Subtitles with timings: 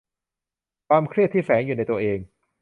[0.87, 2.19] ความเครียดที่แฝงอยู่ในตัวเอง